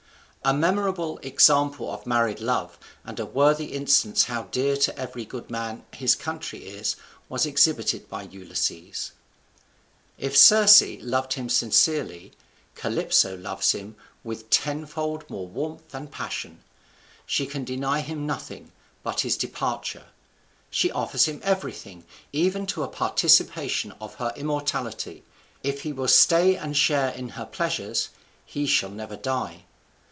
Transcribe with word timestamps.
A 0.43 0.55
memorable 0.55 1.19
example 1.19 1.91
of 1.91 2.07
married 2.07 2.39
love, 2.39 2.79
and 3.05 3.19
a 3.19 3.27
worthy 3.27 3.65
instance 3.73 4.23
how 4.23 4.45
dear 4.45 4.75
to 4.75 4.97
every 4.99 5.23
good 5.23 5.51
man 5.51 5.83
his 5.93 6.15
country 6.15 6.65
is, 6.67 6.95
was 7.29 7.45
exhibited 7.45 8.09
by 8.09 8.23
Ulysses. 8.23 9.11
If 10.17 10.35
Circe 10.35 10.81
loved 11.01 11.33
him 11.33 11.47
sincerely, 11.47 12.33
Calypso 12.73 13.37
loves 13.37 13.73
him 13.73 13.95
with 14.23 14.49
tenfold 14.49 15.29
more 15.29 15.45
warmth 15.47 15.93
and 15.93 16.11
passion: 16.11 16.63
she 17.27 17.45
can 17.45 17.63
deny 17.63 17.99
him 18.01 18.25
nothing, 18.25 18.71
but 19.03 19.19
his 19.19 19.37
departure; 19.37 20.07
she 20.71 20.91
offers 20.91 21.25
him 21.25 21.39
everything, 21.43 22.03
even 22.33 22.65
to 22.65 22.81
a 22.81 22.87
participation 22.87 23.91
of 24.01 24.15
her 24.15 24.33
immortality 24.35 25.23
if 25.61 25.83
he 25.83 25.93
will 25.93 26.07
stay 26.07 26.55
and 26.57 26.75
share 26.75 27.09
in 27.11 27.29
her 27.29 27.45
pleasures, 27.45 28.09
he 28.43 28.65
shall 28.65 28.89
never 28.89 29.15
die. 29.15 29.65